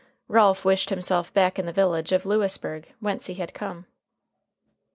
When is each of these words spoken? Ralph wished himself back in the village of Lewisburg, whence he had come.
Ralph 0.27 0.65
wished 0.65 0.89
himself 0.89 1.31
back 1.31 1.59
in 1.59 1.67
the 1.67 1.71
village 1.71 2.11
of 2.11 2.25
Lewisburg, 2.25 2.91
whence 3.01 3.27
he 3.27 3.35
had 3.35 3.53
come. 3.53 3.85